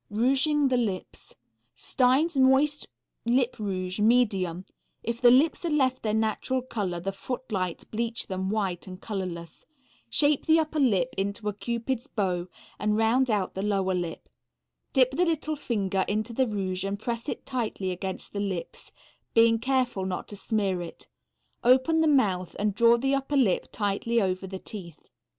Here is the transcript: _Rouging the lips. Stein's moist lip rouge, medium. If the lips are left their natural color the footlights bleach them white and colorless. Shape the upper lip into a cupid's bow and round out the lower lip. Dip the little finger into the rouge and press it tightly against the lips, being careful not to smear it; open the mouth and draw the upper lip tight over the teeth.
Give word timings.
_Rouging 0.09 0.69
the 0.69 0.77
lips. 0.77 1.35
Stein's 1.75 2.35
moist 2.35 2.87
lip 3.23 3.59
rouge, 3.59 3.99
medium. 3.99 4.65
If 5.03 5.21
the 5.21 5.29
lips 5.29 5.63
are 5.63 5.69
left 5.69 6.01
their 6.01 6.15
natural 6.15 6.63
color 6.63 6.99
the 6.99 7.11
footlights 7.11 7.83
bleach 7.83 8.25
them 8.25 8.49
white 8.49 8.87
and 8.87 8.99
colorless. 8.99 9.63
Shape 10.09 10.47
the 10.47 10.57
upper 10.57 10.79
lip 10.79 11.13
into 11.19 11.47
a 11.49 11.53
cupid's 11.53 12.07
bow 12.07 12.47
and 12.79 12.97
round 12.97 13.29
out 13.29 13.53
the 13.53 13.61
lower 13.61 13.93
lip. 13.93 14.27
Dip 14.91 15.11
the 15.11 15.23
little 15.25 15.55
finger 15.55 16.03
into 16.07 16.33
the 16.33 16.47
rouge 16.47 16.83
and 16.83 16.97
press 16.99 17.29
it 17.29 17.45
tightly 17.45 17.91
against 17.91 18.33
the 18.33 18.39
lips, 18.39 18.91
being 19.35 19.59
careful 19.59 20.03
not 20.07 20.27
to 20.29 20.35
smear 20.35 20.81
it; 20.81 21.07
open 21.63 22.01
the 22.01 22.07
mouth 22.07 22.55
and 22.57 22.73
draw 22.73 22.97
the 22.97 23.13
upper 23.13 23.37
lip 23.37 23.67
tight 23.71 24.07
over 24.07 24.47
the 24.47 24.57
teeth. 24.57 25.11